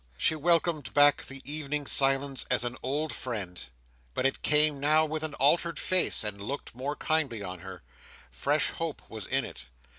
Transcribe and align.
She 0.17 0.33
welcomed 0.33 0.95
back 0.95 1.21
the 1.23 1.43
evening 1.45 1.85
silence 1.85 2.43
as 2.49 2.63
an 2.63 2.75
old 2.81 3.13
friend, 3.13 3.63
but 4.15 4.25
it 4.25 4.41
came 4.41 4.79
now 4.79 5.05
with 5.05 5.21
an 5.21 5.35
altered 5.35 5.77
face, 5.77 6.23
and 6.23 6.41
looked 6.41 6.73
more 6.73 6.95
kindly 6.95 7.43
on 7.43 7.59
her. 7.59 7.83
Fresh 8.31 8.71
hope 8.71 9.07
was 9.11 9.27
in 9.27 9.45
it. 9.45 9.65